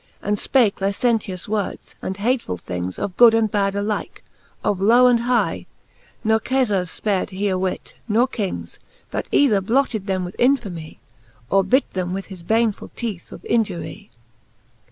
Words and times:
And 0.19 0.37
fpake 0.37 0.81
licentious 0.81 1.47
words, 1.47 1.93
and 2.01 2.17
hatefull 2.17 2.59
things 2.59 2.97
Of 2.97 3.15
good 3.17 3.35
and 3.35 3.51
bad 3.51 3.75
alike, 3.75 4.23
of 4.63 4.81
low 4.81 5.05
and 5.05 5.19
hie; 5.19 5.67
Ne 6.23 6.39
Kefars 6.39 6.89
fpared 6.99 7.29
he 7.29 7.49
a 7.49 7.55
whit, 7.59 7.93
nor 8.07 8.27
Kings, 8.27 8.79
But 9.11 9.27
either 9.31 9.61
blotted 9.61 10.07
them 10.07 10.25
with 10.25 10.35
infamie, 10.39 10.97
Or 11.51 11.63
bit 11.63 11.87
them 11.91 12.13
with 12.13 12.25
his 12.33 12.41
baneful! 12.41 12.89
teeth 12.95 13.31
of 13.31 13.45
injury. 13.45 14.09